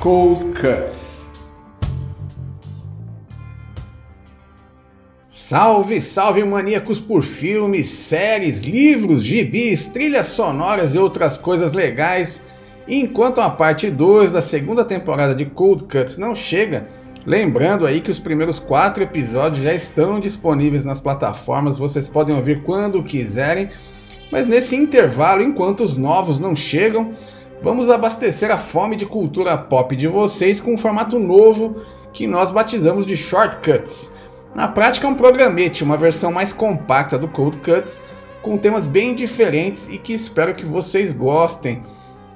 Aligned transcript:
Cold 0.00 0.52
Cuts. 0.52 1.26
Salve, 5.28 6.00
salve 6.00 6.44
maníacos 6.44 7.00
por 7.00 7.24
filmes, 7.24 7.88
séries, 7.88 8.62
livros, 8.62 9.24
gibis, 9.24 9.86
trilhas 9.86 10.28
sonoras 10.28 10.94
e 10.94 10.98
outras 10.98 11.36
coisas 11.36 11.72
legais. 11.72 12.40
enquanto 12.86 13.40
a 13.40 13.50
parte 13.50 13.90
2 13.90 14.30
da 14.30 14.40
segunda 14.40 14.84
temporada 14.84 15.34
de 15.34 15.46
Cold 15.46 15.84
Cuts 15.84 16.16
não 16.16 16.32
chega, 16.32 16.88
lembrando 17.26 17.84
aí 17.84 18.00
que 18.00 18.10
os 18.10 18.20
primeiros 18.20 18.60
quatro 18.60 19.02
episódios 19.02 19.64
já 19.64 19.74
estão 19.74 20.20
disponíveis 20.20 20.84
nas 20.84 21.00
plataformas, 21.00 21.76
vocês 21.76 22.06
podem 22.06 22.36
ouvir 22.36 22.62
quando 22.62 23.02
quiserem. 23.02 23.70
Mas 24.30 24.46
nesse 24.46 24.76
intervalo, 24.76 25.42
enquanto 25.42 25.82
os 25.82 25.96
novos 25.96 26.38
não 26.38 26.54
chegam, 26.54 27.14
vamos 27.62 27.90
abastecer 27.90 28.50
a 28.50 28.58
fome 28.58 28.96
de 28.96 29.06
cultura 29.06 29.56
pop 29.56 29.94
de 29.96 30.06
vocês 30.06 30.60
com 30.60 30.74
um 30.74 30.78
formato 30.78 31.18
novo 31.18 31.76
que 32.12 32.26
nós 32.26 32.50
batizamos 32.50 33.04
de 33.04 33.16
Shortcuts. 33.16 34.12
Na 34.54 34.68
prática 34.68 35.06
é 35.06 35.10
um 35.10 35.14
programete, 35.14 35.84
uma 35.84 35.96
versão 35.96 36.32
mais 36.32 36.52
compacta 36.52 37.18
do 37.18 37.28
Cold 37.28 37.58
Cuts, 37.58 38.00
com 38.42 38.56
temas 38.56 38.86
bem 38.86 39.14
diferentes 39.14 39.88
e 39.88 39.98
que 39.98 40.12
espero 40.12 40.54
que 40.54 40.64
vocês 40.64 41.12
gostem. 41.12 41.82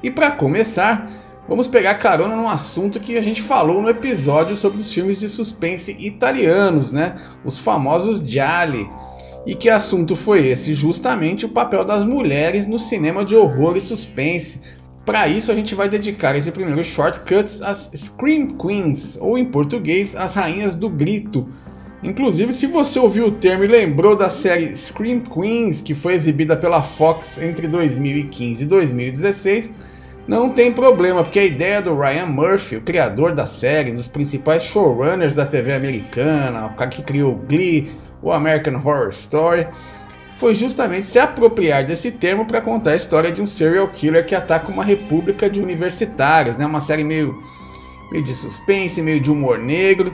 E 0.02 0.10
para 0.10 0.30
começar, 0.32 1.10
vamos 1.48 1.66
pegar 1.66 1.94
carona 1.94 2.36
num 2.36 2.48
assunto 2.48 3.00
que 3.00 3.16
a 3.16 3.22
gente 3.22 3.40
falou 3.40 3.80
no 3.80 3.88
episódio 3.88 4.56
sobre 4.56 4.78
os 4.78 4.92
filmes 4.92 5.18
de 5.18 5.28
suspense 5.28 5.96
italianos, 5.98 6.92
né? 6.92 7.20
Os 7.44 7.58
famosos 7.58 8.18
gialli. 8.18 8.88
E 9.46 9.54
que 9.54 9.68
assunto 9.68 10.14
foi 10.14 10.46
esse? 10.46 10.74
Justamente 10.74 11.46
o 11.46 11.48
papel 11.48 11.84
das 11.84 12.04
mulheres 12.04 12.66
no 12.66 12.78
cinema 12.78 13.24
de 13.24 13.34
horror 13.34 13.76
e 13.76 13.80
suspense. 13.80 14.60
Para 15.04 15.26
isso 15.26 15.50
a 15.50 15.54
gente 15.54 15.74
vai 15.74 15.88
dedicar 15.88 16.36
esse 16.36 16.52
primeiro 16.52 16.84
shortcuts 16.84 17.60
às 17.60 17.90
Scream 17.94 18.48
Queens, 18.56 19.18
ou 19.20 19.36
em 19.36 19.44
português, 19.44 20.14
as 20.14 20.36
rainhas 20.36 20.74
do 20.74 20.88
grito. 20.88 21.48
Inclusive, 22.04 22.52
se 22.52 22.66
você 22.66 22.98
ouviu 22.98 23.26
o 23.26 23.32
termo 23.32 23.64
e 23.64 23.68
lembrou 23.68 24.16
da 24.16 24.30
série 24.30 24.76
Scream 24.76 25.20
Queens, 25.20 25.82
que 25.82 25.94
foi 25.94 26.14
exibida 26.14 26.56
pela 26.56 26.82
Fox 26.82 27.38
entre 27.38 27.66
2015 27.66 28.62
e 28.62 28.66
2016, 28.66 29.72
não 30.26 30.50
tem 30.50 30.72
problema, 30.72 31.22
porque 31.24 31.40
a 31.40 31.44
ideia 31.44 31.82
do 31.82 31.96
Ryan 31.98 32.26
Murphy, 32.26 32.76
o 32.76 32.80
criador 32.80 33.32
da 33.34 33.44
série, 33.44 33.90
um 33.90 33.96
dos 33.96 34.06
principais 34.06 34.62
showrunners 34.62 35.34
da 35.34 35.44
TV 35.44 35.72
americana, 35.72 36.66
o 36.66 36.74
cara 36.74 36.90
que 36.90 37.02
criou 37.02 37.34
Glee, 37.34 37.90
o 38.22 38.30
American 38.30 38.76
Horror 38.76 39.08
Story, 39.08 39.66
foi 40.42 40.54
justamente 40.54 41.06
se 41.06 41.18
apropriar 41.18 41.86
desse 41.86 42.10
termo 42.10 42.44
para 42.44 42.60
contar 42.60 42.90
a 42.90 42.96
história 42.96 43.30
de 43.30 43.40
um 43.40 43.46
serial 43.46 43.88
killer 43.88 44.26
que 44.26 44.34
ataca 44.34 44.70
uma 44.72 44.84
república 44.84 45.48
de 45.48 45.62
universitários, 45.62 46.56
né? 46.56 46.66
uma 46.66 46.80
série 46.80 47.04
meio, 47.04 47.40
meio 48.10 48.24
de 48.24 48.34
suspense, 48.34 49.00
meio 49.00 49.20
de 49.20 49.30
humor 49.30 49.58
negro 49.58 50.12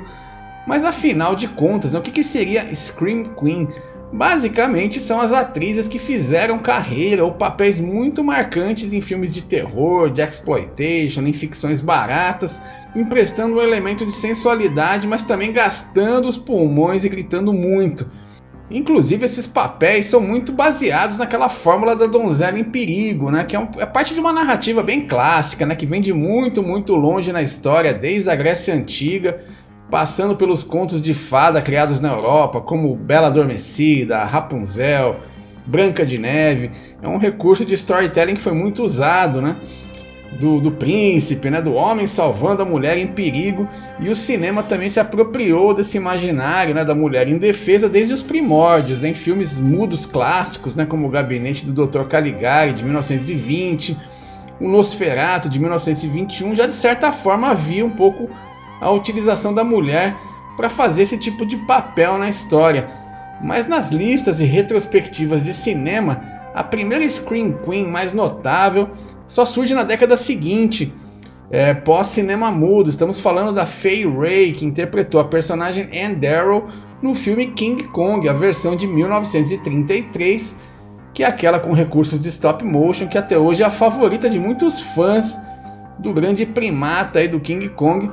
mas 0.68 0.84
afinal 0.84 1.34
de 1.34 1.48
contas, 1.48 1.94
né, 1.94 1.98
o 1.98 2.02
que, 2.02 2.10
que 2.10 2.22
seria 2.22 2.68
Scream 2.74 3.24
Queen? 3.34 3.66
Basicamente 4.12 5.00
são 5.00 5.18
as 5.18 5.32
atrizes 5.32 5.88
que 5.88 5.98
fizeram 5.98 6.58
carreira 6.58 7.24
ou 7.24 7.32
papéis 7.32 7.78
muito 7.78 8.22
marcantes 8.22 8.92
em 8.92 9.00
filmes 9.00 9.32
de 9.32 9.40
terror, 9.40 10.10
de 10.10 10.20
exploitation, 10.20 11.22
em 11.22 11.32
ficções 11.32 11.80
baratas, 11.80 12.60
emprestando 12.94 13.56
um 13.56 13.62
elemento 13.62 14.04
de 14.04 14.12
sensualidade, 14.12 15.08
mas 15.08 15.22
também 15.22 15.54
gastando 15.54 16.28
os 16.28 16.36
pulmões 16.36 17.02
e 17.02 17.08
gritando 17.08 17.50
muito. 17.50 18.10
Inclusive 18.70 19.24
esses 19.24 19.46
papéis 19.46 20.06
são 20.06 20.20
muito 20.20 20.52
baseados 20.52 21.16
naquela 21.16 21.48
fórmula 21.48 21.96
da 21.96 22.06
donzela 22.06 22.58
em 22.58 22.64
perigo, 22.64 23.30
né? 23.30 23.44
Que 23.44 23.56
é, 23.56 23.58
um, 23.58 23.68
é, 23.78 23.86
parte 23.86 24.12
de 24.12 24.20
uma 24.20 24.32
narrativa 24.32 24.82
bem 24.82 25.06
clássica, 25.06 25.64
né? 25.64 25.74
Que 25.74 25.86
vem 25.86 26.02
de 26.02 26.12
muito, 26.12 26.62
muito 26.62 26.94
longe 26.94 27.32
na 27.32 27.42
história, 27.42 27.94
desde 27.94 28.28
a 28.28 28.34
Grécia 28.34 28.74
Antiga 28.74 29.40
passando 29.90 30.36
pelos 30.36 30.62
contos 30.62 31.00
de 31.00 31.14
fada 31.14 31.62
criados 31.62 32.00
na 32.00 32.12
Europa, 32.12 32.60
como 32.60 32.94
Bela 32.94 33.28
Adormecida, 33.28 34.24
Rapunzel, 34.24 35.16
Branca 35.66 36.04
de 36.04 36.18
Neve. 36.18 36.70
É 37.02 37.08
um 37.08 37.18
recurso 37.18 37.64
de 37.64 37.74
storytelling 37.74 38.34
que 38.34 38.40
foi 38.40 38.52
muito 38.52 38.82
usado, 38.82 39.40
né? 39.40 39.56
Do, 40.30 40.60
do, 40.60 40.70
príncipe, 40.70 41.48
né, 41.48 41.60
do 41.60 41.72
homem 41.72 42.06
salvando 42.06 42.62
a 42.62 42.64
mulher 42.64 42.98
em 42.98 43.06
perigo, 43.06 43.66
e 43.98 44.10
o 44.10 44.14
cinema 44.14 44.62
também 44.62 44.90
se 44.90 45.00
apropriou 45.00 45.72
desse 45.72 45.96
imaginário 45.96 46.74
né, 46.74 46.84
da 46.84 46.94
mulher 46.94 47.28
indefesa 47.28 47.88
desde 47.88 48.12
os 48.12 48.22
primórdios, 48.22 49.00
né, 49.00 49.08
em 49.08 49.14
filmes 49.14 49.58
mudos 49.58 50.04
clássicos, 50.04 50.76
né, 50.76 50.84
como 50.84 51.06
O 51.06 51.10
Gabinete 51.10 51.64
do 51.64 51.86
Dr. 51.86 52.04
Caligari, 52.04 52.74
de 52.74 52.84
1920, 52.84 53.96
O 54.60 54.68
Nosferato, 54.68 55.48
de 55.48 55.58
1921, 55.58 56.54
já 56.54 56.66
de 56.66 56.74
certa 56.74 57.10
forma 57.10 57.48
havia 57.48 57.84
um 57.84 57.90
pouco 57.90 58.28
a 58.80 58.90
utilização 58.90 59.52
da 59.54 59.64
mulher 59.64 60.14
para 60.56 60.68
fazer 60.68 61.02
esse 61.02 61.16
tipo 61.16 61.46
de 61.46 61.56
papel 61.56 62.18
na 62.18 62.28
história. 62.28 62.88
Mas 63.40 63.66
nas 63.66 63.90
listas 63.90 64.40
e 64.40 64.44
retrospectivas 64.44 65.44
de 65.44 65.52
cinema, 65.52 66.20
a 66.54 66.64
primeira 66.64 67.08
Scream 67.08 67.52
Queen 67.64 67.86
mais 67.86 68.12
notável 68.12 68.90
só 69.28 69.44
surge 69.44 69.74
na 69.74 69.84
década 69.84 70.16
seguinte, 70.16 70.92
é, 71.50 71.72
pós-cinema 71.74 72.50
mudo. 72.50 72.90
Estamos 72.90 73.20
falando 73.20 73.52
da 73.52 73.66
Fay 73.66 74.04
Ray, 74.04 74.52
que 74.52 74.64
interpretou 74.64 75.20
a 75.20 75.24
personagem 75.24 75.88
Anne 75.94 76.16
Darrow 76.16 76.66
no 77.00 77.14
filme 77.14 77.46
King 77.48 77.84
Kong, 77.84 78.28
a 78.28 78.32
versão 78.32 78.74
de 78.74 78.86
1933, 78.86 80.56
que 81.14 81.22
é 81.22 81.26
aquela 81.26 81.60
com 81.60 81.72
recursos 81.72 82.18
de 82.18 82.28
stop 82.28 82.64
motion 82.64 83.06
que 83.06 83.18
até 83.18 83.38
hoje 83.38 83.62
é 83.62 83.66
a 83.66 83.70
favorita 83.70 84.28
de 84.28 84.38
muitos 84.38 84.80
fãs 84.80 85.38
do 85.98 86.12
grande 86.12 86.44
primata 86.44 87.18
aí 87.18 87.28
do 87.28 87.38
King 87.38 87.68
Kong 87.68 88.10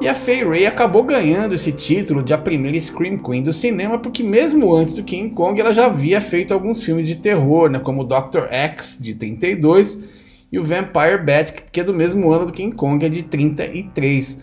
e 0.00 0.06
a 0.06 0.14
Fay 0.14 0.44
Ray 0.44 0.66
acabou 0.66 1.02
ganhando 1.02 1.54
esse 1.54 1.72
título 1.72 2.22
de 2.22 2.32
a 2.32 2.38
primeira 2.38 2.78
Scream 2.80 3.18
Queen 3.18 3.42
do 3.42 3.52
cinema, 3.52 3.98
porque 3.98 4.22
mesmo 4.22 4.72
antes 4.72 4.94
do 4.94 5.02
King 5.02 5.30
Kong 5.30 5.60
ela 5.60 5.74
já 5.74 5.86
havia 5.86 6.20
feito 6.20 6.54
alguns 6.54 6.84
filmes 6.84 7.06
de 7.06 7.16
terror, 7.16 7.68
né, 7.68 7.80
como 7.80 8.04
Dr. 8.04 8.46
X, 8.48 8.96
de 9.00 9.14
32, 9.14 9.98
e 10.50 10.58
o 10.58 10.62
Vampire 10.62 11.18
Bat, 11.24 11.52
que 11.70 11.80
é 11.80 11.84
do 11.84 11.94
mesmo 11.94 12.30
ano 12.32 12.46
do 12.46 12.52
King 12.52 12.74
Kong, 12.74 13.04
é 13.04 13.08
de 13.08 13.22
33. 13.22 14.38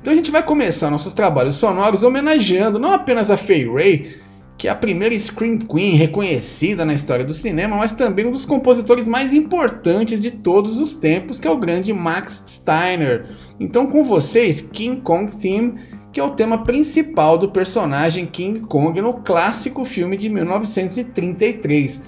Então 0.00 0.12
a 0.12 0.16
gente 0.16 0.30
vai 0.30 0.42
começar 0.42 0.90
nossos 0.90 1.12
trabalhos 1.12 1.56
sonoros 1.56 2.02
homenageando 2.02 2.78
não 2.78 2.92
apenas 2.92 3.30
a 3.30 3.36
Fay 3.36 3.68
Ray, 3.68 4.16
que 4.56 4.68
é 4.68 4.70
a 4.70 4.74
primeira 4.74 5.18
Scream 5.18 5.58
Queen 5.58 5.96
reconhecida 5.96 6.84
na 6.84 6.94
história 6.94 7.24
do 7.24 7.34
cinema, 7.34 7.76
mas 7.76 7.92
também 7.92 8.24
um 8.24 8.30
dos 8.30 8.46
compositores 8.46 9.06
mais 9.06 9.34
importantes 9.34 10.18
de 10.18 10.30
todos 10.30 10.78
os 10.78 10.94
tempos, 10.94 11.38
que 11.38 11.46
é 11.46 11.50
o 11.50 11.58
grande 11.58 11.92
Max 11.92 12.42
Steiner. 12.46 13.26
Então, 13.60 13.86
com 13.86 14.02
vocês, 14.02 14.60
King 14.60 15.02
Kong 15.02 15.30
Theme, 15.36 15.74
que 16.10 16.20
é 16.20 16.24
o 16.24 16.30
tema 16.30 16.64
principal 16.64 17.36
do 17.36 17.50
personagem 17.50 18.24
King 18.24 18.60
Kong 18.60 18.98
no 19.02 19.14
clássico 19.14 19.84
filme 19.84 20.16
de 20.16 20.30
1933. 20.30 22.02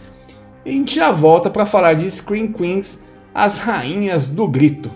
E 0.65 0.71
a 0.71 0.72
gente 0.72 0.94
já 0.94 1.12
volta 1.12 1.50
para 1.50 1.67
falar 1.67 1.93
de 1.94 2.11
Scream 2.11 2.53
Queens, 2.53 2.99
as 3.34 3.58
rainhas 3.58 4.26
do 4.26 4.47
grito. 4.47 4.91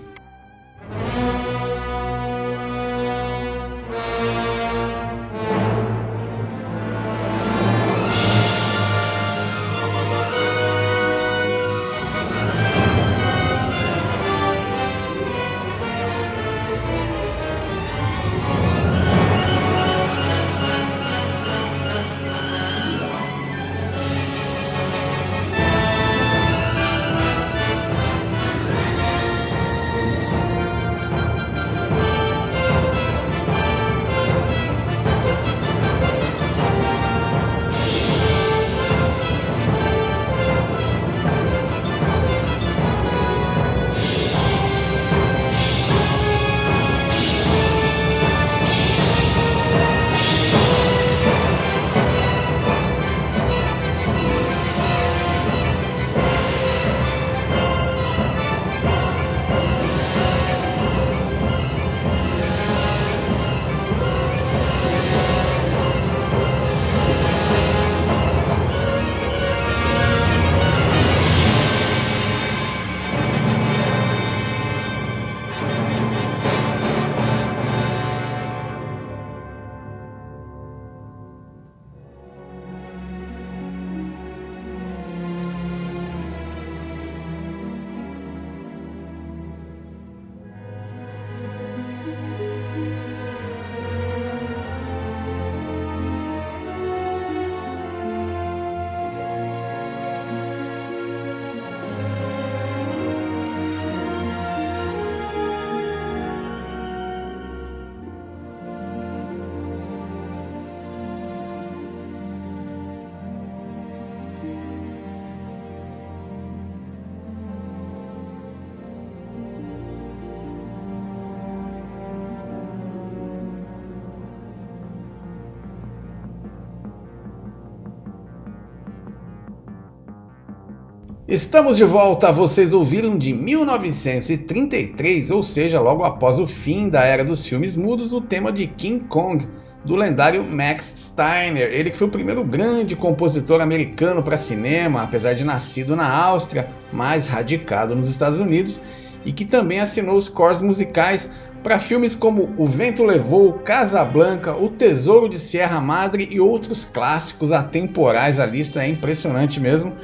Estamos 131.33 131.79
de 131.79 131.85
volta, 131.85 132.31
vocês 132.31 132.75
ouviram 132.75 133.17
de 133.17 133.33
1933, 133.33 135.31
ou 135.31 135.43
seja, 135.43 135.81
logo 135.81 136.05
após 136.05 136.39
o 136.39 136.45
fim 136.45 136.91
da 136.91 137.05
era 137.05 137.25
dos 137.25 137.47
filmes 137.47 137.75
mudos, 137.75 138.13
o 138.13 138.21
tema 138.21 138.53
de 138.53 138.67
King 138.67 139.03
Kong, 139.07 139.49
do 139.83 139.97
lendário 139.97 140.45
Max 140.45 140.93
Steiner. 140.95 141.71
Ele 141.73 141.91
que 141.91 141.97
foi 141.97 142.07
o 142.07 142.11
primeiro 142.11 142.45
grande 142.45 142.95
compositor 142.95 143.63
americano 143.63 144.23
para 144.23 144.37
cinema, 144.37 145.05
apesar 145.05 145.33
de 145.33 145.43
nascido 145.43 145.97
na 145.97 146.07
Áustria, 146.07 146.69
mas 146.93 147.29
radicado 147.29 147.97
nos 147.97 148.11
Estados 148.11 148.39
Unidos, 148.39 148.79
e 149.25 149.33
que 149.33 149.47
também 149.47 149.81
assinou 149.81 150.19
os 150.19 150.29
cores 150.29 150.61
musicais 150.61 151.31
para 151.63 151.79
filmes 151.79 152.15
como 152.15 152.53
O 152.59 152.67
Vento 152.67 153.05
Levou, 153.05 153.55
Casablanca, 153.55 154.55
O 154.55 154.69
Tesouro 154.69 155.31
de 155.31 155.39
Sierra 155.39 155.81
Madre 155.81 156.29
e 156.31 156.39
outros 156.39 156.85
clássicos 156.85 157.53
atemporais. 157.53 158.39
A 158.39 158.45
lista 158.45 158.85
é 158.85 158.89
impressionante 158.89 159.59
mesmo. 159.59 159.95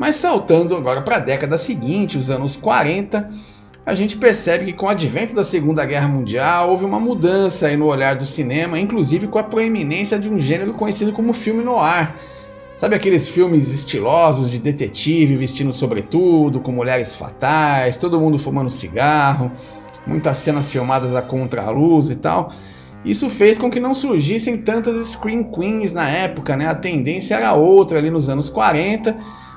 Mas 0.00 0.14
saltando 0.14 0.74
agora 0.74 1.02
para 1.02 1.16
a 1.16 1.18
década 1.18 1.58
seguinte, 1.58 2.16
os 2.16 2.30
anos 2.30 2.56
40, 2.56 3.28
a 3.84 3.94
gente 3.94 4.16
percebe 4.16 4.64
que 4.64 4.72
com 4.72 4.86
o 4.86 4.88
advento 4.88 5.34
da 5.34 5.44
Segunda 5.44 5.84
Guerra 5.84 6.08
Mundial 6.08 6.70
houve 6.70 6.86
uma 6.86 6.98
mudança 6.98 7.70
no 7.76 7.84
olhar 7.84 8.16
do 8.16 8.24
cinema, 8.24 8.80
inclusive 8.80 9.26
com 9.26 9.38
a 9.38 9.42
proeminência 9.42 10.18
de 10.18 10.30
um 10.30 10.40
gênero 10.40 10.72
conhecido 10.72 11.12
como 11.12 11.34
filme 11.34 11.62
noir. 11.62 12.14
Sabe 12.78 12.96
aqueles 12.96 13.28
filmes 13.28 13.68
estilosos 13.68 14.50
de 14.50 14.58
detetive 14.58 15.36
vestindo 15.36 15.70
sobretudo, 15.70 16.60
com 16.60 16.72
mulheres 16.72 17.14
fatais, 17.14 17.98
todo 17.98 18.18
mundo 18.18 18.38
fumando 18.38 18.70
cigarro, 18.70 19.52
muitas 20.06 20.38
cenas 20.38 20.70
filmadas 20.70 21.14
a 21.14 21.20
contraluz 21.20 22.08
e 22.08 22.16
tal. 22.16 22.50
Isso 23.04 23.28
fez 23.28 23.58
com 23.58 23.70
que 23.70 23.78
não 23.78 23.92
surgissem 23.92 24.56
tantas 24.56 24.96
screen 25.08 25.42
queens 25.44 25.92
na 25.92 26.08
época, 26.08 26.56
né? 26.56 26.68
A 26.68 26.74
tendência 26.74 27.34
era 27.34 27.52
outra 27.52 27.98
ali 27.98 28.08
nos 28.08 28.30
anos 28.30 28.48
40 28.48 29.14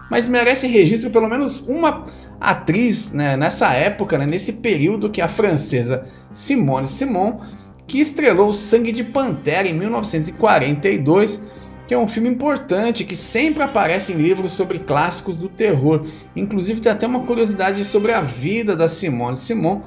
mas 0.10 0.28
merece 0.28 0.68
registro 0.68 1.10
pelo 1.10 1.30
menos 1.30 1.60
uma 1.68 2.06
atriz 2.40 3.12
né, 3.12 3.36
nessa 3.38 3.74
época, 3.74 4.18
né, 4.18 4.26
nesse 4.26 4.54
período, 4.54 5.10
que 5.10 5.22
a 5.22 5.28
francesa 5.28 6.06
Simone 6.32 6.88
Simon, 6.88 7.40
que 7.88 8.00
estrelou 8.00 8.54
Sangue 8.54 8.92
de 8.92 9.04
Pantera 9.04 9.68
em 9.68 9.74
1942, 9.74 11.42
que 11.88 11.94
é 11.94 11.98
um 11.98 12.08
filme 12.08 12.30
importante 12.30 13.04
que 13.04 13.16
sempre 13.16 13.62
aparece 13.62 14.14
em 14.14 14.18
livros 14.18 14.54
sobre 14.54 14.80
clássicos 14.80 15.38
do 15.38 15.50
terror. 15.50 16.08
Inclusive 16.36 16.80
tem 16.80 16.92
até 16.92 17.06
uma 17.06 17.22
curiosidade 17.22 17.84
sobre 17.84 18.12
a 18.14 18.22
vida 18.22 18.76
da 18.76 18.88
Simone 18.88 19.38
Simon. 19.38 19.82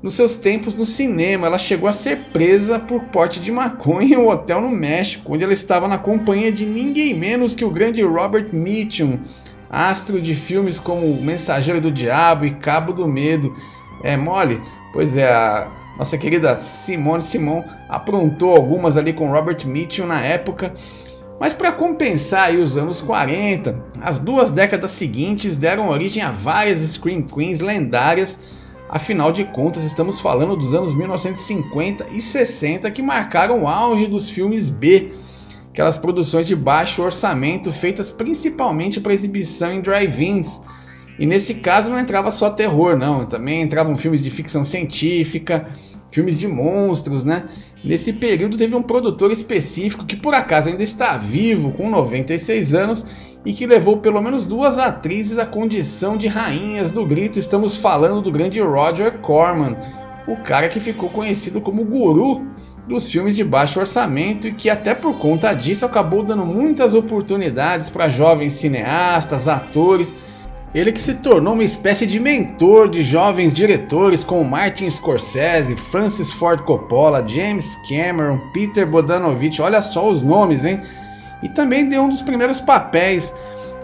Nos 0.00 0.14
seus 0.14 0.36
tempos 0.36 0.74
no 0.74 0.86
cinema, 0.86 1.46
ela 1.46 1.58
chegou 1.58 1.88
a 1.88 1.92
ser 1.92 2.30
presa 2.32 2.78
por 2.78 3.04
porte 3.06 3.40
de 3.40 3.50
maconha 3.50 4.14
em 4.14 4.18
um 4.18 4.28
hotel 4.28 4.60
no 4.60 4.70
México, 4.70 5.34
onde 5.34 5.42
ela 5.42 5.52
estava 5.52 5.88
na 5.88 5.98
companhia 5.98 6.52
de 6.52 6.64
ninguém 6.64 7.14
menos 7.14 7.56
que 7.56 7.64
o 7.64 7.70
grande 7.70 8.02
Robert 8.02 8.50
Mitchum, 8.52 9.18
astro 9.70 10.20
de 10.20 10.34
filmes 10.34 10.78
como 10.78 11.20
Mensageiro 11.20 11.80
do 11.80 11.90
Diabo 11.90 12.44
e 12.44 12.52
Cabo 12.52 12.92
do 12.92 13.06
Medo. 13.06 13.54
É 14.02 14.16
mole? 14.16 14.60
Pois 14.92 15.16
é, 15.16 15.30
a 15.30 15.70
nossa 15.98 16.16
querida 16.16 16.56
Simone 16.56 17.22
Simon 17.22 17.64
aprontou 17.88 18.54
algumas 18.54 18.96
ali 18.96 19.12
com 19.12 19.30
Robert 19.30 19.66
Mitchum 19.66 20.06
na 20.06 20.20
época. 20.20 20.72
Mas 21.40 21.54
para 21.54 21.70
compensar 21.70 22.52
os 22.54 22.76
anos 22.76 23.00
40, 23.00 23.84
as 24.00 24.18
duas 24.18 24.50
décadas 24.50 24.90
seguintes 24.92 25.56
deram 25.56 25.88
origem 25.88 26.22
a 26.22 26.32
várias 26.32 26.80
Scream 26.80 27.22
Queens 27.22 27.60
lendárias. 27.60 28.38
Afinal 28.88 29.30
de 29.30 29.44
contas, 29.44 29.84
estamos 29.84 30.18
falando 30.18 30.56
dos 30.56 30.74
anos 30.74 30.94
1950 30.94 32.06
e 32.10 32.20
60 32.20 32.90
que 32.90 33.02
marcaram 33.02 33.62
o 33.62 33.68
auge 33.68 34.06
dos 34.06 34.30
filmes 34.30 34.68
B 34.68 35.12
aquelas 35.78 35.96
produções 35.96 36.44
de 36.44 36.56
baixo 36.56 37.00
orçamento 37.00 37.70
feitas 37.70 38.10
principalmente 38.10 39.00
para 39.00 39.12
exibição 39.12 39.72
em 39.72 39.80
drive-ins. 39.80 40.60
E 41.16 41.24
nesse 41.24 41.54
caso 41.54 41.88
não 41.88 42.00
entrava 42.00 42.32
só 42.32 42.50
terror, 42.50 42.98
não, 42.98 43.24
também 43.24 43.62
entravam 43.62 43.94
filmes 43.94 44.20
de 44.20 44.28
ficção 44.28 44.64
científica, 44.64 45.68
filmes 46.10 46.36
de 46.36 46.48
monstros, 46.48 47.24
né? 47.24 47.44
Nesse 47.84 48.12
período 48.12 48.56
teve 48.56 48.74
um 48.74 48.82
produtor 48.82 49.30
específico 49.30 50.04
que 50.04 50.16
por 50.16 50.34
acaso 50.34 50.68
ainda 50.68 50.82
está 50.82 51.16
vivo, 51.16 51.70
com 51.70 51.88
96 51.88 52.74
anos, 52.74 53.06
e 53.46 53.52
que 53.52 53.64
levou 53.64 53.98
pelo 53.98 54.20
menos 54.20 54.46
duas 54.46 54.80
atrizes 54.80 55.38
à 55.38 55.46
condição 55.46 56.16
de 56.16 56.26
rainhas 56.26 56.90
do 56.90 57.06
grito. 57.06 57.38
Estamos 57.38 57.76
falando 57.76 58.20
do 58.20 58.32
grande 58.32 58.60
Roger 58.60 59.18
Corman, 59.20 59.76
o 60.26 60.42
cara 60.42 60.68
que 60.68 60.80
ficou 60.80 61.08
conhecido 61.08 61.60
como 61.60 61.84
guru 61.84 62.44
dos 62.88 63.10
filmes 63.10 63.36
de 63.36 63.44
baixo 63.44 63.78
orçamento 63.78 64.48
e 64.48 64.52
que 64.52 64.70
até 64.70 64.94
por 64.94 65.18
conta 65.18 65.52
disso 65.52 65.84
acabou 65.84 66.22
dando 66.22 66.44
muitas 66.44 66.94
oportunidades 66.94 67.90
para 67.90 68.08
jovens 68.08 68.54
cineastas, 68.54 69.46
atores. 69.46 70.14
Ele 70.74 70.92
que 70.92 71.00
se 71.00 71.14
tornou 71.14 71.54
uma 71.54 71.64
espécie 71.64 72.06
de 72.06 72.18
mentor 72.18 72.88
de 72.88 73.02
jovens 73.02 73.52
diretores 73.52 74.24
como 74.24 74.44
Martin 74.44 74.88
Scorsese, 74.90 75.76
Francis 75.76 76.32
Ford 76.32 76.62
Coppola, 76.62 77.24
James 77.26 77.76
Cameron, 77.88 78.38
Peter 78.52 78.86
Bodanovich, 78.86 79.62
olha 79.62 79.80
só 79.80 80.08
os 80.08 80.22
nomes, 80.22 80.64
hein? 80.64 80.82
E 81.42 81.48
também 81.48 81.88
deu 81.88 82.02
um 82.02 82.08
dos 82.08 82.22
primeiros 82.22 82.60
papéis 82.60 83.32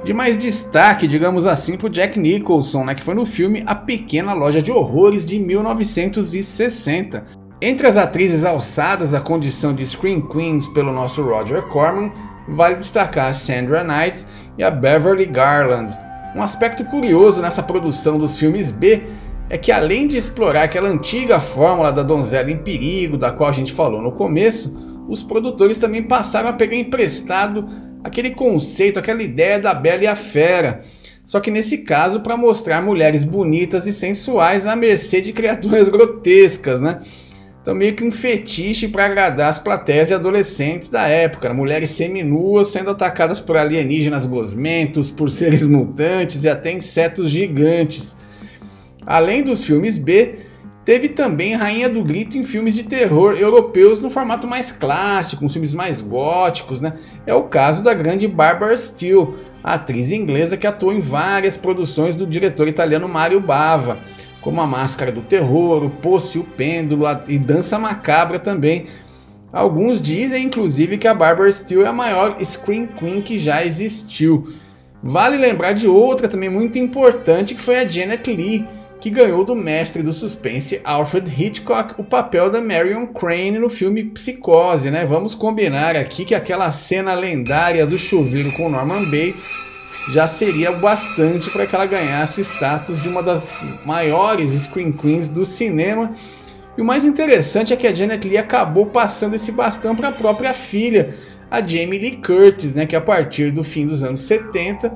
de 0.05 0.13
mais 0.13 0.37
destaque, 0.37 1.07
digamos 1.07 1.47
assim, 1.47 1.79
para 1.79 1.89
Jack 1.89 2.19
Nicholson, 2.19 2.85
né, 2.85 2.95
que 2.95 3.03
foi 3.03 3.15
no 3.15 3.25
filme 3.25 3.63
A 3.67 3.75
Pequena 3.75 4.35
Loja 4.35 4.61
de 4.61 4.71
Horrores 4.71 5.25
de 5.25 5.39
1960. 5.39 7.44
Entre 7.67 7.87
as 7.87 7.97
atrizes 7.97 8.45
alçadas 8.45 9.15
à 9.15 9.21
condição 9.21 9.73
de 9.73 9.87
Screen 9.87 10.21
Queens 10.21 10.69
pelo 10.69 10.93
nosso 10.93 11.23
Roger 11.23 11.63
Corman, 11.63 12.13
vale 12.47 12.75
destacar 12.75 13.31
a 13.31 13.33
Sandra 13.33 13.83
Knight 13.83 14.27
e 14.59 14.63
a 14.63 14.71
Beverly 14.71 15.25
Garland. 15.25 15.99
Um 16.37 16.43
aspecto 16.43 16.85
curioso 16.85 17.41
nessa 17.41 17.63
produção 17.63 18.19
dos 18.19 18.37
filmes 18.37 18.71
B 18.71 19.05
é 19.49 19.57
que 19.57 19.73
além 19.73 20.07
de 20.07 20.19
explorar 20.19 20.65
aquela 20.65 20.91
antiga 20.91 21.41
fórmula 21.41 21.91
da 21.91 22.03
donzela 22.03 22.51
em 22.51 22.59
perigo, 22.59 23.17
da 23.17 23.33
qual 23.33 23.49
a 23.49 23.55
gente 23.55 23.73
falou 23.73 24.03
no 24.03 24.13
começo, 24.13 24.71
os 25.09 25.23
produtores 25.23 25.79
também 25.79 26.03
passaram 26.03 26.51
a 26.51 26.53
pegar 26.53 26.77
emprestado 26.77 27.67
aquele 28.05 28.33
conceito, 28.33 28.99
aquela 28.99 29.23
ideia 29.23 29.59
da 29.59 29.73
Bela 29.73 30.05
e 30.05 30.07
a 30.07 30.15
Fera. 30.15 30.83
Só 31.25 31.41
que 31.41 31.51
nesse 31.51 31.79
caso 31.79 32.21
para 32.21 32.37
mostrar 32.37 32.83
mulheres 32.83 33.25
bonitas 33.25 33.87
e 33.87 33.93
sensuais 33.95 34.67
à 34.67 34.77
mercê 34.77 35.23
de 35.23 35.33
criaturas 35.33 35.89
grotescas, 35.91 36.83
né? 36.83 37.01
Então, 37.65 37.75
meio 37.75 37.97
que 37.97 38.05
um 38.05 38.13
fetiche 38.13 38.87
para 38.87 39.07
agradar 39.07 39.49
as 39.49 39.59
plateias 39.59 40.09
de 40.09 40.13
adolescentes 40.15 40.91
da 40.91 41.09
época. 41.09 41.49
Né? 41.49 41.55
Mulheres 41.55 41.89
seminuas 41.89 42.69
sendo 42.69 42.91
atacadas 42.91 43.41
por 43.41 43.57
alienígenas 43.57 44.27
gosmentos, 44.27 45.11
por 45.11 45.31
seres 45.31 45.67
mutantes 45.67 46.45
e 46.45 46.49
até 46.51 46.71
insetos 46.71 47.31
gigantes. 47.31 48.19
Além 49.07 49.43
dos 49.43 49.65
filmes 49.65 49.97
B, 49.97 50.41
teve 50.85 51.09
também 51.09 51.55
Rainha 51.55 51.89
do 51.89 52.05
Grito 52.05 52.37
em 52.37 52.43
filmes 52.43 52.75
de 52.75 52.83
terror 52.83 53.33
europeus 53.33 53.99
no 53.99 54.11
formato 54.11 54.47
mais 54.47 54.71
clássico, 54.71 55.41
com 55.41 55.49
filmes 55.49 55.73
mais 55.73 56.03
góticos. 56.03 56.83
Né? 56.83 56.93
É 57.27 57.33
o 57.33 57.45
caso 57.45 57.83
da 57.83 57.95
grande 57.95 58.29
Barbara 58.29 58.77
Steele, 58.77 59.37
atriz 59.63 60.13
inglesa 60.13 60.59
que 60.59 60.67
atuou 60.67 60.93
em 60.93 61.01
várias 61.01 61.57
produções 61.57 62.15
do 62.15 62.27
diretor 62.27 62.69
italiano 62.69 63.09
Mario 63.09 63.41
Bava 63.41 64.01
como 64.45 64.61
a 64.61 64.67
Máscara 64.67 65.11
do 65.11 65.23
Terror, 65.23 65.83
o 65.83 65.89
Poço 65.89 66.37
e 66.37 66.41
o 66.43 66.45
Pêndulo 66.45 67.07
e 67.27 67.39
Dança 67.39 67.79
Macabra 67.79 68.39
também. 68.39 68.87
Alguns 69.51 70.03
dizem, 70.03 70.45
inclusive, 70.45 70.99
que 70.99 71.09
a 71.09 71.15
Barbara 71.15 71.51
Steele 71.51 71.85
é 71.85 71.87
a 71.87 71.93
maior 71.93 72.37
Scream 72.45 72.89
Queen 72.89 73.23
que 73.23 73.39
já 73.39 73.65
existiu. 73.65 74.53
Vale 75.03 75.39
lembrar 75.39 75.73
de 75.73 75.89
outra 75.89 76.29
também 76.29 76.51
muito 76.51 76.79
importante, 76.79 77.55
que 77.55 77.61
foi 77.61 77.77
a 77.79 77.89
Janet 77.89 78.31
Lee, 78.31 78.67
que 79.01 79.09
ganhou 79.09 79.45
do 79.45 79.55
mestre 79.55 80.03
do 80.03 80.13
suspense 80.13 80.81
Alfred 80.85 81.31
Hitchcock 81.31 81.95
o 81.99 82.05
papel 82.05 82.51
da 82.51 82.61
Marion 82.61 83.07
Crane 83.07 83.59
no 83.59 83.71
filme 83.71 84.05
Psicose, 84.05 84.91
né? 84.91 85.07
Vamos 85.07 85.35
combinar 85.35 85.97
aqui 85.97 86.25
que 86.25 86.35
aquela 86.35 86.71
cena 86.71 87.15
lendária 87.15 87.87
do 87.87 87.97
chuveiro 87.97 88.53
com 88.57 88.69
Norman 88.69 89.05
Bates 89.05 89.47
já 90.13 90.29
seria 90.29 90.73
bastante 90.73 91.51
para 91.51 91.67
que 91.67 91.75
ela 91.75 91.87
ganhasse 91.87 92.41
o 92.41 92.45
status 92.45 93.01
de 93.03 93.09
uma 93.09 93.23
das 93.23 93.59
maiores 93.85 94.51
Screen 94.53 94.93
Queens 94.93 95.29
do 95.29 95.47
cinema. 95.47 96.13
E 96.77 96.83
o 96.83 96.85
mais 96.85 97.05
interessante 97.05 97.73
é 97.73 97.77
que 97.77 97.87
a 97.87 97.95
Janet 97.95 98.27
Leigh 98.27 98.39
acabou 98.39 98.87
passando 98.87 99.35
esse 99.35 99.53
bastão 99.53 99.95
para 99.95 100.09
a 100.09 100.13
própria 100.13 100.53
filha, 100.53 101.15
a 101.51 101.61
Jamie 101.61 101.99
Lee 101.99 102.17
Curtis, 102.17 102.75
né, 102.75 102.85
que 102.85 102.97
a 102.97 103.01
partir 103.01 103.53
do 103.53 103.63
fim 103.63 103.87
dos 103.87 104.03
anos 104.03 104.21
70 104.21 104.93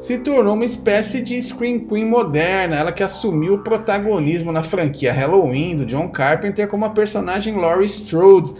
se 0.00 0.16
tornou 0.16 0.54
uma 0.54 0.64
espécie 0.64 1.20
de 1.20 1.40
Screen 1.40 1.80
Queen 1.80 2.06
moderna, 2.06 2.74
ela 2.74 2.90
que 2.90 3.02
assumiu 3.02 3.54
o 3.54 3.58
protagonismo 3.58 4.50
na 4.50 4.62
franquia 4.62 5.12
Halloween 5.12 5.76
do 5.76 5.84
John 5.84 6.08
Carpenter 6.08 6.66
como 6.66 6.86
a 6.86 6.90
personagem 6.90 7.54
Laurie 7.54 7.84
Strode, 7.84 8.54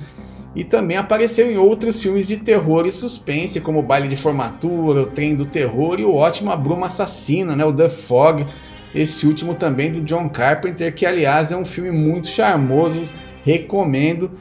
e 0.54 0.64
também 0.64 0.96
apareceu 0.96 1.50
em 1.50 1.56
outros 1.56 2.02
filmes 2.02 2.26
de 2.26 2.36
terror 2.36 2.86
e 2.86 2.92
suspense, 2.92 3.60
como 3.60 3.78
o 3.78 3.82
Baile 3.82 4.08
de 4.08 4.16
Formatura, 4.16 5.02
O 5.02 5.06
Trem 5.06 5.34
do 5.34 5.46
Terror 5.46 6.00
e 6.00 6.04
o 6.04 6.14
ótimo 6.14 6.50
A 6.50 6.56
Bruma 6.56 6.88
Assassina, 6.88 7.54
né, 7.54 7.64
o 7.64 7.72
The 7.72 7.88
Fog, 7.88 8.46
esse 8.94 9.26
último 9.26 9.54
também 9.54 9.92
do 9.92 10.00
John 10.00 10.28
Carpenter, 10.28 10.92
que 10.92 11.06
aliás 11.06 11.52
é 11.52 11.56
um 11.56 11.64
filme 11.64 11.92
muito 11.92 12.26
charmoso, 12.26 13.08
recomendo. 13.44 14.32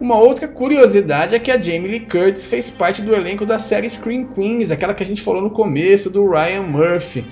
Uma 0.00 0.16
outra 0.16 0.46
curiosidade 0.46 1.34
é 1.34 1.38
que 1.38 1.50
a 1.50 1.60
Jamie 1.60 1.88
Lee 1.90 2.00
Curtis 2.00 2.46
fez 2.46 2.70
parte 2.70 3.02
do 3.02 3.12
elenco 3.12 3.44
da 3.44 3.58
série 3.58 3.90
Scream 3.90 4.28
Queens, 4.28 4.70
aquela 4.70 4.94
que 4.94 5.02
a 5.02 5.06
gente 5.06 5.20
falou 5.20 5.42
no 5.42 5.50
começo 5.50 6.08
do 6.08 6.30
Ryan 6.30 6.62
Murphy. 6.62 7.26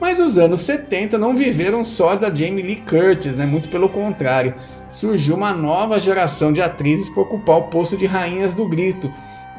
Mas 0.00 0.20
os 0.20 0.36
anos 0.36 0.60
70 0.60 1.16
não 1.16 1.34
viveram 1.34 1.84
só 1.84 2.16
da 2.16 2.32
Jamie 2.32 2.62
Lee 2.62 2.76
Curtis, 2.76 3.34
né? 3.34 3.46
muito 3.46 3.68
pelo 3.68 3.88
contrário. 3.88 4.54
Surgiu 4.90 5.34
uma 5.36 5.52
nova 5.52 5.98
geração 5.98 6.52
de 6.52 6.60
atrizes 6.60 7.08
para 7.08 7.22
ocupar 7.22 7.56
o 7.58 7.62
posto 7.64 7.96
de 7.96 8.04
rainhas 8.04 8.54
do 8.54 8.68
grito, 8.68 9.12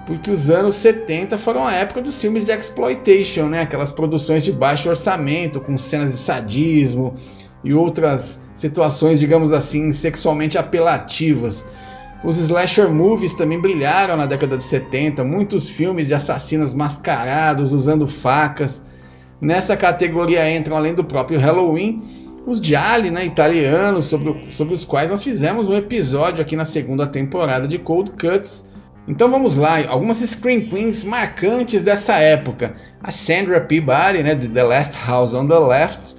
porque 0.06 0.30
os 0.30 0.50
anos 0.50 0.76
70 0.76 1.38
foram 1.38 1.66
a 1.66 1.74
época 1.74 2.02
dos 2.02 2.20
filmes 2.22 2.46
de 2.46 2.52
exploitation, 2.52 3.48
né? 3.48 3.62
aquelas 3.62 3.92
produções 3.92 4.44
de 4.44 4.52
baixo 4.52 4.90
orçamento, 4.90 5.60
com 5.60 5.78
cenas 5.78 6.14
de 6.14 6.20
sadismo 6.20 7.16
e 7.64 7.74
outras 7.74 8.40
situações, 8.54 9.20
digamos 9.20 9.52
assim, 9.52 9.92
sexualmente 9.92 10.58
apelativas. 10.58 11.66
Os 12.24 12.38
slasher 12.38 12.90
movies 12.90 13.34
também 13.34 13.60
brilharam 13.60 14.18
na 14.18 14.26
década 14.26 14.58
de 14.58 14.64
70, 14.64 15.24
muitos 15.24 15.70
filmes 15.70 16.08
de 16.08 16.14
assassinos 16.14 16.74
mascarados 16.74 17.74
usando 17.74 18.08
facas. 18.08 18.84
Nessa 19.40 19.78
categoria 19.78 20.50
entram, 20.50 20.76
além 20.76 20.94
do 20.94 21.04
próprio 21.04 21.40
Halloween, 21.40 22.02
os 22.48 22.60
gialli 22.60 23.12
né, 23.12 23.26
italianos, 23.26 24.06
sobre, 24.06 24.48
sobre 24.52 24.74
os 24.74 24.86
quais 24.86 25.10
nós 25.10 25.22
fizemos 25.22 25.68
um 25.70 25.76
episódio 25.76 26.42
aqui 26.42 26.56
na 26.56 26.66
segunda 26.66 27.06
temporada 27.06 27.68
de 27.68 27.78
Cold 27.78 28.12
Cuts. 28.12 28.66
Então 29.08 29.30
vamos 29.30 29.56
lá, 29.56 29.86
algumas 29.88 30.18
Scream 30.18 30.62
Queens 30.62 31.04
marcantes 31.04 31.84
dessa 31.84 32.16
época. 32.16 32.76
A 33.04 33.12
Sandra 33.12 33.62
Peabody, 33.62 34.24
né, 34.24 34.34
de 34.34 34.48
The 34.48 34.64
Last 34.64 34.98
House 35.06 35.34
on 35.34 35.48
the 35.48 35.60
Left, 35.60 36.16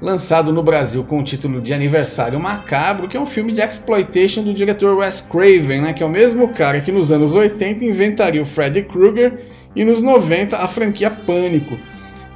lançado 0.00 0.52
no 0.52 0.62
Brasil 0.62 1.02
com 1.04 1.20
o 1.20 1.24
título 1.24 1.60
de 1.60 1.72
Aniversário 1.72 2.38
Macabro, 2.38 3.08
que 3.08 3.16
é 3.16 3.20
um 3.20 3.26
filme 3.26 3.52
de 3.52 3.60
exploitation 3.60 4.42
do 4.42 4.52
diretor 4.52 4.96
Wes 4.98 5.20
Craven, 5.20 5.82
né, 5.82 5.92
que 5.92 6.02
é 6.02 6.06
o 6.06 6.10
mesmo 6.10 6.48
cara 6.48 6.80
que 6.80 6.92
nos 6.92 7.10
anos 7.10 7.34
80 7.34 7.84
inventaria 7.84 8.42
o 8.42 8.46
Freddy 8.46 8.82
Krueger 8.82 9.46
e 9.74 9.84
nos 9.84 10.02
90 10.02 10.56
a 10.56 10.66
franquia 10.66 11.10
Pânico. 11.10 11.78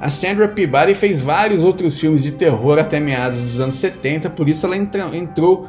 A 0.02 0.08
Sandra 0.08 0.48
Peabody 0.48 0.94
fez 0.94 1.22
vários 1.22 1.62
outros 1.62 1.96
filmes 1.96 2.24
de 2.24 2.32
terror 2.32 2.76
até 2.76 2.98
meados 2.98 3.40
dos 3.40 3.60
anos 3.60 3.76
70, 3.76 4.30
por 4.30 4.48
isso 4.48 4.66
ela 4.66 4.76
entrou 4.76 5.68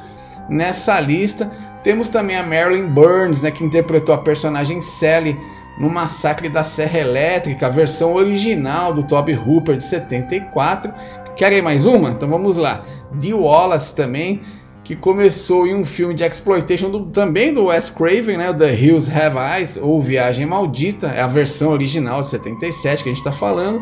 nessa 0.50 1.00
lista. 1.00 1.52
Temos 1.84 2.10
também 2.10 2.36
a 2.36 2.42
Marilyn 2.42 2.88
Burns, 2.88 3.44
né, 3.44 3.52
que 3.52 3.64
interpretou 3.64 4.16
a 4.16 4.18
personagem 4.18 4.82
Sally 4.82 5.38
no 5.80 5.88
Massacre 5.88 6.50
da 6.50 6.64
Serra 6.64 6.98
Elétrica, 6.98 7.68
a 7.68 7.70
versão 7.70 8.16
original 8.16 8.92
do 8.92 9.04
Toby 9.04 9.36
Hooper 9.36 9.78
de 9.78 9.84
74. 9.84 10.92
Querem 11.36 11.62
mais 11.62 11.86
uma? 11.86 12.10
Então 12.10 12.28
vamos 12.28 12.58
lá. 12.58 12.84
Dee 13.12 13.36
Wallace 13.36 13.94
também, 13.94 14.42
que 14.84 14.96
começou 14.96 15.68
em 15.68 15.76
um 15.76 15.86
filme 15.86 16.16
de 16.16 16.24
exploitation 16.24 16.90
do, 16.90 17.06
também 17.06 17.54
do 17.54 17.66
Wes 17.66 17.92
Craven, 17.92 18.38
né, 18.38 18.52
The 18.52 18.74
Hills 18.74 19.12
Have 19.12 19.38
Eyes, 19.38 19.78
ou 19.78 20.02
Viagem 20.02 20.48
Maldita, 20.48 21.10
é 21.10 21.22
a 21.22 21.28
versão 21.28 21.72
original 21.72 22.24
de 22.24 22.30
77 22.30 23.04
que 23.04 23.10
a 23.10 23.12
gente 23.12 23.20
está 23.20 23.32
falando. 23.32 23.80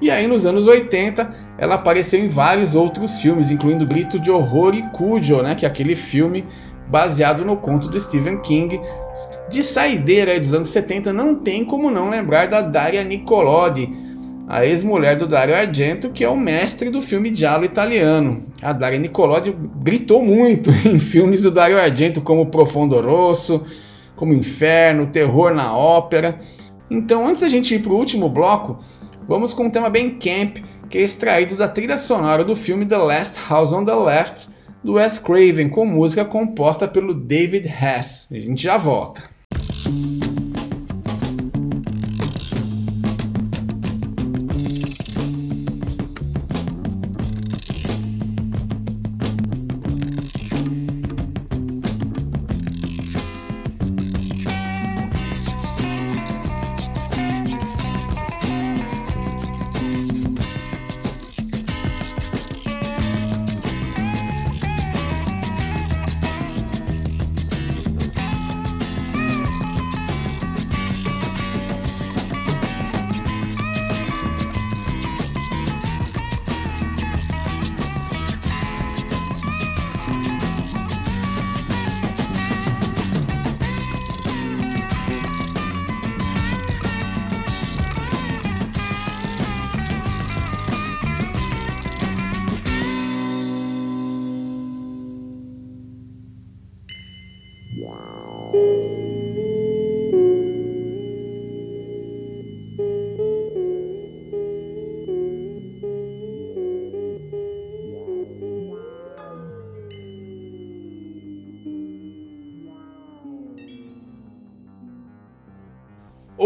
E 0.00 0.10
aí 0.10 0.26
nos 0.26 0.46
anos 0.46 0.66
80 0.66 1.50
ela 1.58 1.74
apareceu 1.74 2.18
em 2.18 2.28
vários 2.28 2.74
outros 2.74 3.20
filmes, 3.20 3.50
incluindo 3.50 3.86
Grito 3.86 4.18
de 4.18 4.30
Horror 4.30 4.74
e 4.74 4.82
Cujo, 4.90 5.42
né, 5.42 5.54
que 5.54 5.66
é 5.66 5.68
aquele 5.68 5.94
filme 5.94 6.46
baseado 6.88 7.44
no 7.44 7.56
conto 7.56 7.88
do 7.88 8.00
Stephen 8.00 8.40
King. 8.40 8.80
De 9.48 9.62
saideira 9.62 10.38
dos 10.40 10.54
anos 10.54 10.68
70 10.68 11.12
não 11.12 11.34
tem 11.34 11.64
como 11.64 11.90
não 11.90 12.10
lembrar 12.10 12.46
da 12.46 12.62
Daria 12.62 13.04
Nicolodi, 13.04 13.88
a 14.48 14.66
ex-mulher 14.66 15.16
do 15.16 15.28
Dario 15.28 15.54
Argento, 15.54 16.10
que 16.10 16.24
é 16.24 16.28
o 16.28 16.36
mestre 16.36 16.90
do 16.90 17.00
filme 17.00 17.32
giallo 17.32 17.64
italiano. 17.64 18.46
A 18.60 18.72
Daria 18.72 18.98
Nicolodi 18.98 19.54
gritou 19.80 20.20
muito 20.20 20.70
em 20.84 20.98
filmes 20.98 21.40
do 21.40 21.52
Dario 21.52 21.78
Argento, 21.78 22.20
como 22.20 22.46
Profondo 22.46 23.00
Rosso, 23.00 23.62
como 24.16 24.34
Inferno, 24.34 25.06
Terror 25.06 25.54
na 25.54 25.76
Ópera. 25.76 26.40
Então, 26.90 27.28
antes 27.28 27.42
da 27.42 27.48
gente 27.48 27.72
ir 27.74 27.78
para 27.78 27.92
o 27.92 27.96
último 27.96 28.28
bloco, 28.28 28.80
vamos 29.30 29.54
com 29.54 29.66
um 29.66 29.70
tema 29.70 29.88
bem 29.88 30.18
camp, 30.18 30.56
que 30.88 30.98
é 30.98 31.02
extraído 31.02 31.54
da 31.54 31.68
trilha 31.68 31.96
sonora 31.96 32.42
do 32.42 32.56
filme 32.56 32.84
The 32.84 32.96
Last 32.96 33.38
House 33.48 33.72
on 33.72 33.84
the 33.84 33.94
Left, 33.94 34.48
do 34.82 34.94
Wes 34.94 35.20
Craven, 35.20 35.68
com 35.68 35.86
música 35.86 36.24
composta 36.24 36.88
pelo 36.88 37.14
David 37.14 37.68
Hess. 37.68 38.26
A 38.28 38.34
gente 38.34 38.60
já 38.60 38.76
volta. 38.76 39.22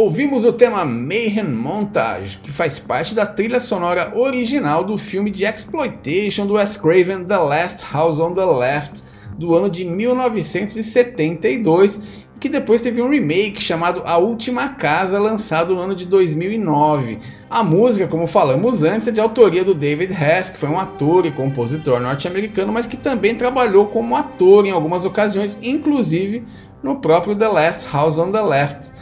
Ouvimos 0.04 0.44
o 0.44 0.52
tema 0.52 0.84
Mayhem 0.84 1.49
Montage, 1.49 2.38
que 2.42 2.52
faz 2.52 2.78
parte 2.78 3.14
da 3.14 3.25
trilha 3.25 3.58
sonora 3.58 4.12
original 4.14 4.84
do 4.84 4.99
filme 4.99 5.30
de 5.30 5.46
exploitation 5.46 6.46
do 6.46 6.56
Wes 6.56 6.76
Craven 6.76 7.25
The 7.25 7.38
Last 7.38 7.82
House 7.90 8.18
on 8.18 8.34
the 8.34 8.44
Left, 8.44 9.02
do 9.38 9.54
ano 9.54 9.70
de 9.70 9.82
1972, 9.82 11.99
que 12.38 12.50
depois 12.50 12.82
teve 12.82 13.00
um 13.00 13.08
remake 13.08 13.62
chamado 13.62 14.02
A 14.04 14.18
Última 14.18 14.68
Casa, 14.75 15.18
lançado 15.18 15.75
no 15.75 15.80
ano 15.80 15.94
de 15.94 16.04
2009. 16.04 17.18
A 17.49 17.64
música, 17.64 18.06
como 18.06 18.26
falamos 18.26 18.82
antes, 18.82 19.08
é 19.08 19.11
de 19.11 19.23
autoria 19.23 19.64
do 19.64 19.73
David 19.73 20.12
Hess, 20.12 20.50
que 20.50 20.58
foi 20.58 20.68
um 20.68 20.78
ator 20.78 21.25
e 21.25 21.32
compositor 21.32 21.99
norte-americano, 21.99 22.70
mas 22.70 22.87
que 22.87 22.99
também 22.99 23.34
trabalhou 23.34 23.87
como 23.87 24.14
ator 24.14 24.66
em 24.66 24.70
algumas 24.70 25.06
ocasiões, 25.06 25.58
inclusive 25.62 26.44
no 26.82 26.96
próprio 26.96 27.34
The 27.34 27.49
Last 27.49 27.87
House 27.90 28.18
on 28.18 28.30
the 28.30 28.42
Left. 28.42 28.92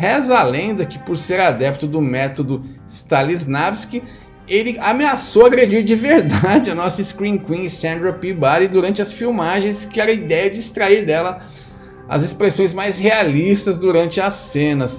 Reza 0.00 0.38
a 0.38 0.42
lenda 0.42 0.86
que, 0.86 0.98
por 0.98 1.14
ser 1.14 1.38
adepto 1.40 1.86
do 1.86 2.00
método 2.00 2.64
Stanislavski, 2.88 4.02
ele 4.48 4.78
ameaçou 4.80 5.44
agredir 5.44 5.84
de 5.84 5.94
verdade 5.94 6.70
a 6.70 6.74
nossa 6.74 7.04
Screen 7.04 7.36
Queen 7.36 7.68
Sandra 7.68 8.10
Peabody 8.10 8.66
durante 8.66 9.02
as 9.02 9.12
filmagens, 9.12 9.84
que 9.84 10.00
era 10.00 10.10
a 10.10 10.14
ideia 10.14 10.48
de 10.48 10.58
extrair 10.58 11.04
dela 11.04 11.42
as 12.08 12.24
expressões 12.24 12.72
mais 12.72 12.98
realistas 12.98 13.76
durante 13.76 14.22
as 14.22 14.32
cenas. 14.32 14.98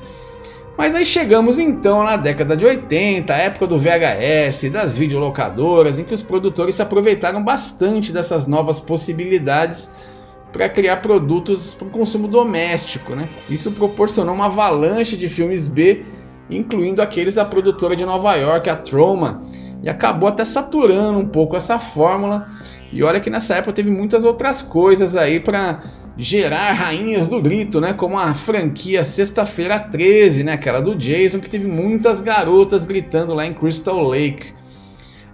Mas 0.78 0.94
aí 0.94 1.04
chegamos 1.04 1.58
então 1.58 2.04
na 2.04 2.16
década 2.16 2.56
de 2.56 2.64
80, 2.64 3.34
a 3.34 3.38
época 3.38 3.66
do 3.66 3.80
VHS, 3.80 4.70
das 4.70 4.96
videolocadoras, 4.96 5.98
em 5.98 6.04
que 6.04 6.14
os 6.14 6.22
produtores 6.22 6.76
se 6.76 6.82
aproveitaram 6.84 7.44
bastante 7.44 8.14
dessas 8.14 8.46
novas 8.46 8.80
possibilidades 8.80 9.90
para 10.52 10.68
criar 10.70 10.98
produtos 10.98 11.74
para 11.74 11.88
o 11.88 11.92
consumo 11.92 12.28
doméstico. 12.28 13.16
Né? 13.16 13.30
Isso 13.50 13.72
proporcionou 13.72 14.36
uma 14.36 14.46
avalanche 14.46 15.16
de 15.16 15.30
filmes 15.30 15.68
B, 15.68 16.04
incluindo 16.50 17.02
aqueles 17.02 17.36
da 17.36 17.46
produtora 17.46 17.96
de 17.96 18.06
Nova 18.06 18.36
York, 18.36 18.70
a 18.70 18.76
Troma, 18.76 19.44
e 19.82 19.90
acabou 19.90 20.28
até 20.30 20.46
saturando 20.46 21.20
um 21.20 21.28
pouco 21.28 21.56
essa 21.56 21.80
fórmula. 21.80 22.50
E 22.92 23.04
olha 23.04 23.20
que 23.20 23.30
nessa 23.30 23.56
época 23.56 23.74
teve 23.74 23.90
muitas 23.90 24.24
outras 24.24 24.62
coisas 24.62 25.16
aí 25.16 25.40
para 25.40 25.84
gerar 26.18 26.74
rainhas 26.74 27.28
do 27.28 27.42
grito, 27.42 27.80
né? 27.80 27.94
Como 27.94 28.20
a 28.20 28.34
franquia 28.34 29.04
Sexta-feira 29.04 29.80
13, 29.80 30.44
né? 30.44 30.54
Aquela 30.54 30.82
do 30.82 30.94
Jason, 30.96 31.40
que 31.40 31.50
teve 31.50 31.66
muitas 31.66 32.22
garotas 32.22 32.86
gritando 32.86 33.34
lá 33.34 33.46
em 33.46 33.54
Crystal 33.54 34.02
Lake. 34.04 34.54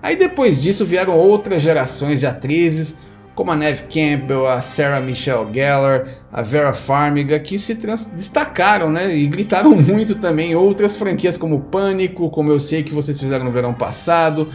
Aí 0.01 0.15
depois 0.15 0.62
disso 0.62 0.86
vieram 0.86 1.17
outras 1.17 1.62
gerações 1.62 2.19
de 2.19 2.27
atrizes, 2.27 2.95
como 3.38 3.51
a 3.51 3.56
Neve 3.56 3.84
Campbell, 3.84 4.48
a 4.48 4.60
Sarah 4.60 5.00
Michelle 5.00 5.53
Gellar, 5.53 6.08
a 6.34 6.41
Vera 6.41 6.74
Farmiga, 6.74 7.39
que 7.39 7.60
se 7.60 7.75
destacaram 7.75 8.89
né, 8.89 9.15
e 9.15 9.27
gritaram 9.27 9.75
muito 9.77 10.15
também 10.15 10.56
outras 10.56 10.98
franquias 10.98 11.38
como 11.38 11.60
Pânico, 11.60 12.32
como 12.32 12.51
eu 12.51 12.60
sei 12.60 12.82
que 12.82 12.91
vocês 12.91 13.20
fizeram 13.20 13.46
no 13.46 13.51
verão 13.51 13.75
passado, 13.75 14.50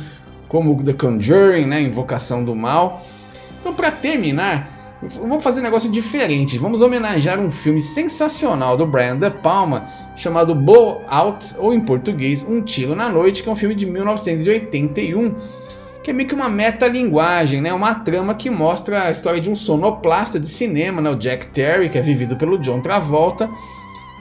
como 0.49 0.83
The 0.83 0.95
Conjuring, 0.95 1.65
né, 1.65 1.81
Invocação 1.81 2.45
do 2.45 2.57
Mal. 2.57 3.07
Então, 3.61 3.73
para 3.73 3.93
terminar, 3.93 4.99
vamos 5.01 5.45
fazer 5.45 5.61
um 5.61 5.63
negócio 5.63 5.89
diferente. 5.89 6.59
Vamos 6.59 6.83
homenagear 6.83 7.39
um 7.39 7.53
filme 7.53 7.81
sensacional 7.81 8.77
do 8.77 8.85
Brian 8.85 9.17
De 9.17 9.31
Palma 9.31 9.87
chamado 10.17 10.57
Blowout, 10.57 11.55
ou 11.57 11.73
em 11.73 11.81
português, 11.81 12.43
Um 12.43 12.61
Tiro 12.61 12.97
na 12.97 13.09
Noite, 13.09 13.45
que 13.45 13.49
é 13.49 13.53
um 13.53 13.57
filme 13.57 13.77
de 13.77 13.87
1981 13.87 15.62
que 16.03 16.11
é 16.11 16.13
meio 16.13 16.29
que 16.29 16.35
uma 16.35 16.49
metalinguagem, 16.49 17.61
né? 17.61 17.73
Uma 17.73 17.95
trama 17.95 18.35
que 18.35 18.51
mostra 18.51 19.05
a 19.05 19.11
história 19.11 19.41
de 19.41 19.49
um 19.49 19.55
sonoplasta 19.55 20.39
de 20.41 20.49
cinema, 20.49 21.01
né? 21.01 21.11
o 21.11 21.15
Jack 21.15 21.49
Terry, 21.49 21.89
que 21.89 21.97
é 21.97 22.03
vivido 22.03 22.37
pelo 22.37 22.59
John 22.59 22.81
Travolta, 22.81 23.49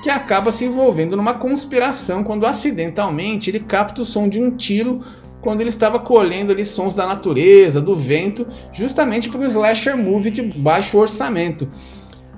que 0.03 0.09
acaba 0.09 0.51
se 0.51 0.65
envolvendo 0.65 1.17
numa 1.17 1.33
conspiração 1.33 2.23
quando 2.23 2.45
acidentalmente 2.45 3.49
ele 3.49 3.59
capta 3.59 4.01
o 4.01 4.05
som 4.05 4.29
de 4.29 4.41
um 4.41 4.51
tiro 4.51 5.01
quando 5.41 5.61
ele 5.61 5.69
estava 5.69 5.99
colhendo 5.99 6.51
ali 6.51 6.63
sons 6.63 6.93
da 6.93 7.07
natureza, 7.07 7.81
do 7.81 7.95
vento, 7.95 8.47
justamente 8.71 9.27
para 9.27 9.41
um 9.41 9.45
slasher 9.45 9.97
movie 9.97 10.29
de 10.29 10.43
baixo 10.43 10.99
orçamento. 10.99 11.67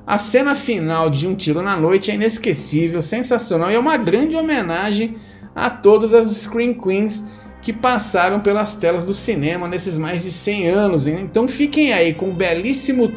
A 0.08 0.18
cena 0.18 0.56
final 0.56 1.10
de 1.10 1.28
Um 1.28 1.36
Tiro 1.36 1.62
na 1.62 1.76
Noite 1.78 2.12
é 2.12 2.16
inesquecível, 2.16 3.02
sensacional 3.02 3.72
e 3.72 3.76
é 3.76 3.80
uma 3.80 3.98
grande 3.98 4.36
homenagem 4.36 5.18
a 5.56 5.70
todas 5.70 6.14
as 6.14 6.28
Screen 6.28 6.74
Queens 6.74 7.24
que 7.64 7.72
passaram 7.72 8.42
pelas 8.42 8.76
telas 8.76 9.06
do 9.06 9.14
cinema 9.14 9.68
nesses 9.68 9.98
mais 9.98 10.24
de 10.24 10.32
100 10.32 10.68
anos. 10.68 11.08
Então 11.08 11.48
fiquem 11.48 11.94
aí 11.94 12.14
com 12.14 12.30
o 12.30 12.34
belíssimo 12.34 13.12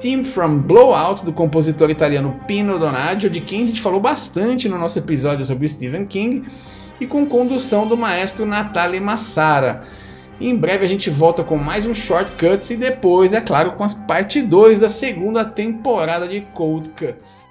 Theme 0.00 0.24
from 0.24 0.58
Blowout 0.58 1.24
do 1.24 1.32
compositor 1.32 1.88
italiano 1.88 2.38
Pino 2.46 2.78
Donaggio, 2.78 3.30
de 3.30 3.40
quem 3.40 3.62
a 3.62 3.66
gente 3.66 3.80
falou 3.80 4.00
bastante 4.00 4.68
no 4.68 4.76
nosso 4.76 4.98
episódio 4.98 5.44
sobre 5.44 5.68
Stephen 5.68 6.04
King, 6.04 6.44
e 7.00 7.06
com 7.06 7.24
condução 7.26 7.86
do 7.86 7.96
maestro 7.96 8.44
Natale 8.44 8.98
Massara. 8.98 9.84
Em 10.40 10.54
breve 10.54 10.84
a 10.84 10.88
gente 10.88 11.08
volta 11.08 11.42
com 11.42 11.56
mais 11.56 11.86
um 11.86 11.94
Shortcuts 11.94 12.70
e 12.70 12.76
depois, 12.76 13.32
é 13.32 13.40
claro, 13.40 13.72
com 13.72 13.84
a 13.84 13.88
parte 13.88 14.42
2 14.42 14.80
da 14.80 14.88
segunda 14.88 15.44
temporada 15.44 16.28
de 16.28 16.42
Cold 16.52 16.90
Cuts. 16.90 17.45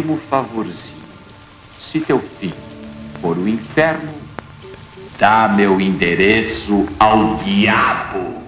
Último 0.00 0.18
favorzinho. 0.30 1.00
Se 1.80 2.00
teu 2.00 2.18
filho 2.18 2.54
for 3.20 3.36
o 3.36 3.46
inferno, 3.46 4.12
dá 5.18 5.52
meu 5.54 5.80
endereço 5.80 6.86
ao 6.98 7.36
diabo. 7.36 8.40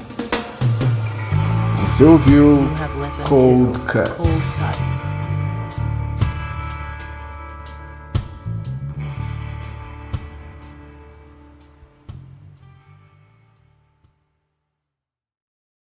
Você 1.79 2.05
ouviu 2.05 2.69
listened 3.05 3.29
Cold 3.29 3.79